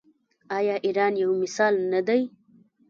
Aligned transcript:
آیا 0.57 0.75
ایران 0.85 1.13
یو 1.21 1.31
مثال 1.43 1.73
نه 1.91 2.01
دی؟ 2.07 2.21